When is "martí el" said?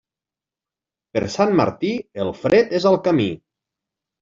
1.61-2.33